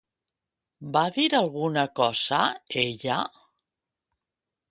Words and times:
Va 0.95 1.03
dir 1.17 1.25
alguna 1.39 1.83
cosa, 1.99 2.41
ella? 2.85 3.17